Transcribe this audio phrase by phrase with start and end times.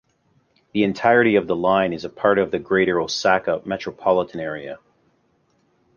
[0.71, 4.79] The entirety of the line is part of the Greater Osaka Metropolitan Area.